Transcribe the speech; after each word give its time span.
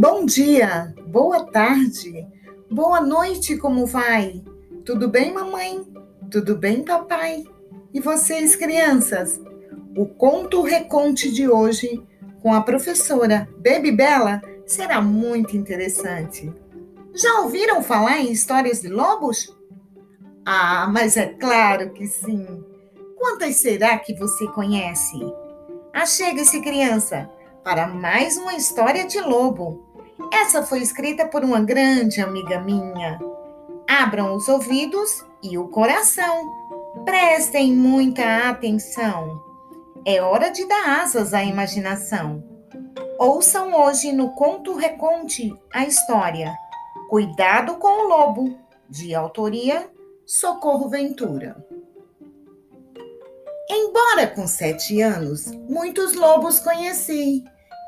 Bom 0.00 0.24
dia, 0.24 0.94
boa 1.08 1.44
tarde, 1.44 2.24
boa 2.70 3.00
noite, 3.00 3.56
como 3.56 3.84
vai? 3.84 4.44
Tudo 4.84 5.08
bem, 5.08 5.34
mamãe? 5.34 5.84
Tudo 6.30 6.56
bem, 6.56 6.84
papai? 6.84 7.42
E 7.92 7.98
vocês, 7.98 8.54
crianças? 8.54 9.40
O 9.96 10.06
conto 10.06 10.62
reconte 10.62 11.32
de 11.32 11.48
hoje 11.48 12.00
com 12.40 12.54
a 12.54 12.60
professora 12.60 13.48
Baby 13.56 13.90
Bela 13.90 14.40
será 14.64 15.02
muito 15.02 15.56
interessante. 15.56 16.48
Já 17.12 17.40
ouviram 17.40 17.82
falar 17.82 18.20
em 18.20 18.30
histórias 18.30 18.80
de 18.80 18.86
lobos? 18.86 19.52
Ah, 20.46 20.88
mas 20.88 21.16
é 21.16 21.26
claro 21.26 21.92
que 21.92 22.06
sim. 22.06 22.46
Quantas 23.16 23.56
será 23.56 23.98
que 23.98 24.14
você 24.14 24.46
conhece? 24.46 25.18
Achegue-se, 25.92 26.60
criança, 26.60 27.28
para 27.64 27.88
mais 27.88 28.36
uma 28.36 28.54
história 28.54 29.04
de 29.04 29.20
lobo. 29.20 29.87
Essa 30.32 30.62
foi 30.62 30.80
escrita 30.80 31.26
por 31.26 31.44
uma 31.44 31.60
grande 31.60 32.20
amiga 32.20 32.60
minha. 32.60 33.18
Abram 33.88 34.34
os 34.34 34.48
ouvidos 34.48 35.24
e 35.42 35.58
o 35.58 35.68
coração. 35.68 36.52
Prestem 37.04 37.72
muita 37.72 38.48
atenção. 38.48 39.42
É 40.04 40.22
hora 40.22 40.50
de 40.50 40.66
dar 40.66 41.00
asas 41.02 41.34
à 41.34 41.42
imaginação. 41.42 42.42
Ouçam 43.18 43.74
hoje 43.74 44.12
no 44.12 44.30
Conto 44.30 44.76
Reconte 44.76 45.54
a 45.72 45.84
história 45.84 46.54
Cuidado 47.08 47.76
com 47.76 48.04
o 48.04 48.08
Lobo, 48.08 48.58
de 48.86 49.14
autoria 49.14 49.90
Socorro 50.26 50.90
Ventura. 50.90 51.56
Embora 53.70 54.26
com 54.26 54.46
sete 54.46 55.00
anos, 55.00 55.50
muitos 55.70 56.12
lobos 56.12 56.60
conheci. 56.60 57.42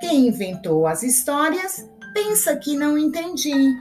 Quem 0.00 0.26
inventou 0.26 0.84
as 0.84 1.04
histórias 1.04 1.88
pensa 2.14 2.56
que 2.56 2.76
não 2.76 2.96
entendi. 2.96 3.76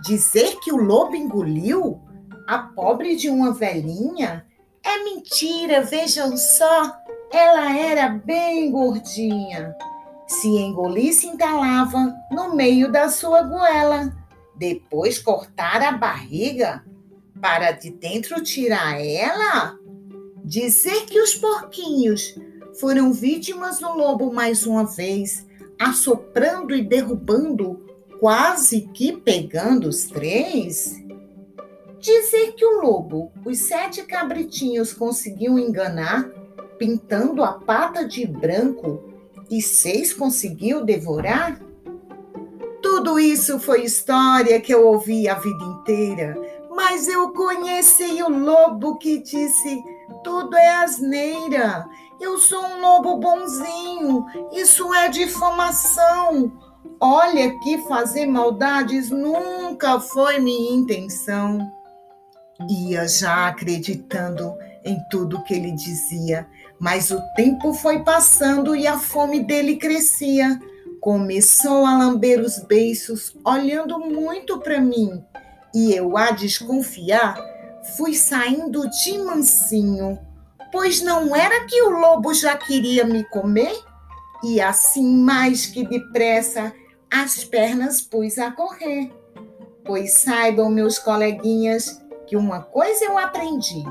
Dizer 0.00 0.58
que 0.60 0.72
o 0.72 0.76
lobo 0.76 1.14
engoliu 1.14 2.00
a 2.48 2.58
pobre 2.58 3.14
de 3.14 3.28
uma 3.28 3.52
velhinha 3.52 4.46
é 4.82 5.04
mentira, 5.04 5.82
vejam 5.82 6.36
só, 6.36 6.96
ela 7.30 7.76
era 7.76 8.08
bem 8.08 8.70
gordinha. 8.72 9.76
Se 10.26 10.48
engolisse, 10.48 11.26
entalava 11.26 12.14
no 12.30 12.54
meio 12.54 12.90
da 12.90 13.08
sua 13.08 13.42
goela. 13.42 14.12
Depois 14.56 15.18
cortar 15.18 15.82
a 15.82 15.92
barriga 15.92 16.84
para 17.40 17.72
de 17.72 17.90
dentro 17.90 18.42
tirar 18.42 19.00
ela? 19.00 19.78
Dizer 20.44 21.06
que 21.06 21.20
os 21.20 21.34
porquinhos 21.34 22.34
foram 22.80 23.12
vítimas 23.12 23.78
do 23.78 23.92
lobo 23.92 24.32
mais 24.32 24.66
uma 24.66 24.84
vez, 24.84 25.46
assoprando 25.78 26.74
e 26.74 26.82
derrubando, 26.82 27.84
quase 28.18 28.82
que 28.92 29.12
pegando 29.12 29.88
os 29.88 30.04
três? 30.04 31.02
Dizer 32.00 32.52
que 32.52 32.64
o 32.64 32.80
lobo, 32.80 33.32
os 33.44 33.58
sete 33.58 34.02
cabritinhos 34.04 34.92
conseguiu 34.92 35.58
enganar, 35.58 36.28
pintando 36.78 37.42
a 37.42 37.54
pata 37.54 38.06
de 38.06 38.26
branco, 38.26 39.02
e 39.50 39.60
seis 39.62 40.12
conseguiu 40.12 40.84
devorar? 40.84 41.60
Tudo 42.82 43.18
isso 43.18 43.58
foi 43.58 43.84
história 43.84 44.60
que 44.60 44.72
eu 44.72 44.86
ouvi 44.86 45.28
a 45.28 45.34
vida 45.34 45.64
inteira, 45.64 46.36
mas 46.70 47.08
eu 47.08 47.32
conheci 47.32 48.22
o 48.22 48.28
lobo 48.28 48.96
que 48.98 49.18
disse: 49.18 49.82
tudo 50.22 50.56
é 50.56 50.74
asneira. 50.76 51.88
Eu 52.20 52.38
sou 52.38 52.64
um 52.64 52.80
lobo 52.80 53.16
bonzinho. 53.18 54.26
Isso 54.52 54.92
é 54.94 55.08
difamação. 55.08 56.52
Olha 57.00 57.56
que 57.60 57.78
fazer 57.86 58.26
maldades 58.26 59.10
nunca 59.10 60.00
foi 60.00 60.38
minha 60.38 60.76
intenção. 60.76 61.70
Ia 62.68 63.06
já 63.06 63.46
acreditando 63.46 64.52
em 64.84 64.98
tudo 65.10 65.42
que 65.44 65.54
ele 65.54 65.70
dizia, 65.72 66.46
mas 66.80 67.10
o 67.10 67.20
tempo 67.36 67.72
foi 67.72 68.02
passando 68.02 68.74
e 68.74 68.86
a 68.86 68.98
fome 68.98 69.44
dele 69.44 69.76
crescia. 69.76 70.58
Começou 71.00 71.86
a 71.86 71.96
lamber 71.96 72.40
os 72.40 72.58
beiços, 72.58 73.36
olhando 73.44 74.00
muito 74.00 74.58
para 74.58 74.80
mim, 74.80 75.24
e 75.72 75.94
eu 75.94 76.16
a 76.16 76.32
desconfiar, 76.32 77.38
fui 77.96 78.14
saindo 78.14 78.88
de 78.90 79.18
mansinho, 79.18 80.18
pois 80.70 81.02
não 81.02 81.34
era 81.34 81.64
que 81.66 81.82
o 81.82 81.90
lobo 81.90 82.32
já 82.34 82.56
queria 82.56 83.04
me 83.04 83.24
comer? 83.24 83.76
E 84.42 84.60
assim, 84.60 85.16
mais 85.16 85.66
que 85.66 85.86
depressa, 85.86 86.72
as 87.10 87.44
pernas 87.44 88.00
pus 88.00 88.38
a 88.38 88.50
correr. 88.50 89.12
Pois 89.84 90.18
saibam, 90.18 90.70
meus 90.70 90.98
coleguinhas, 90.98 92.02
que 92.26 92.36
uma 92.36 92.60
coisa 92.60 93.04
eu 93.04 93.18
aprendi: 93.18 93.82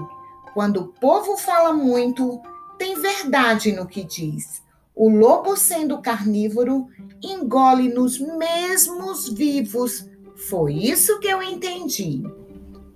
quando 0.53 0.81
o 0.81 0.87
povo 0.87 1.35
fala 1.37 1.73
muito, 1.73 2.39
tem 2.77 2.95
verdade 2.95 3.71
no 3.71 3.87
que 3.87 4.03
diz. 4.03 4.61
O 4.95 5.09
lobo, 5.09 5.55
sendo 5.55 6.01
carnívoro, 6.01 6.87
engole 7.21 7.89
nos 7.89 8.19
mesmos 8.19 9.29
vivos. 9.29 10.07
Foi 10.49 10.73
isso 10.73 11.19
que 11.19 11.27
eu 11.27 11.41
entendi. 11.41 12.23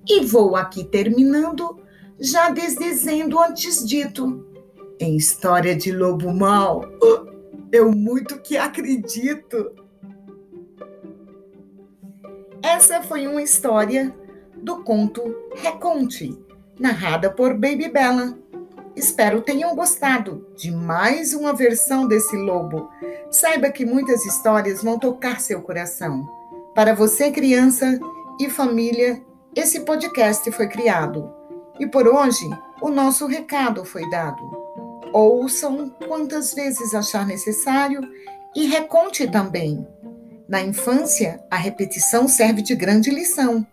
E 0.07 0.25
vou 0.25 0.55
aqui 0.55 0.83
terminando, 0.83 1.79
já 2.19 2.49
desdizendo 2.49 3.39
antes 3.39 3.85
dito. 3.85 4.45
Em 4.99 5.15
história 5.15 5.75
de 5.75 5.91
lobo 5.91 6.31
mau, 6.33 6.83
eu 7.71 7.91
muito 7.91 8.39
que 8.39 8.57
acredito. 8.57 9.71
Essa 12.61 13.01
foi 13.01 13.27
uma 13.27 13.41
história 13.41 14.15
do 14.55 14.83
conto 14.83 15.21
Reconte, 15.55 16.37
narrada 16.79 17.31
por 17.31 17.53
Baby 17.53 17.89
Bella. 17.89 18.37
Espero 18.95 19.41
tenham 19.41 19.75
gostado 19.75 20.45
de 20.55 20.69
mais 20.69 21.33
uma 21.33 21.53
versão 21.53 22.07
desse 22.07 22.35
lobo. 22.35 22.89
Saiba 23.31 23.71
que 23.71 23.85
muitas 23.85 24.25
histórias 24.25 24.83
vão 24.83 24.99
tocar 24.99 25.39
seu 25.39 25.61
coração. 25.61 26.27
Para 26.75 26.93
você, 26.93 27.31
criança 27.31 27.99
e 28.39 28.49
família, 28.49 29.21
esse 29.55 29.81
podcast 29.81 30.49
foi 30.51 30.67
criado. 30.67 31.40
E 31.79 31.87
por 31.87 32.07
hoje, 32.07 32.49
o 32.81 32.89
nosso 32.89 33.25
recado 33.27 33.83
foi 33.85 34.09
dado. 34.09 34.41
Ouçam 35.13 35.89
quantas 36.07 36.53
vezes 36.53 36.93
achar 36.93 37.25
necessário 37.25 38.01
e 38.55 38.67
reconte 38.67 39.29
também. 39.29 39.85
Na 40.47 40.61
infância, 40.61 41.43
a 41.49 41.55
repetição 41.55 42.27
serve 42.27 42.61
de 42.61 42.75
grande 42.75 43.09
lição. 43.09 43.65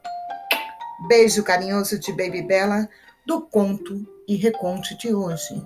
Beijo 1.09 1.43
carinhoso 1.43 1.99
de 1.99 2.11
Baby 2.13 2.43
Bella 2.43 2.89
do 3.27 3.41
conto 3.41 4.07
e 4.27 4.37
reconte 4.37 4.97
de 4.97 5.15
hoje. 5.15 5.63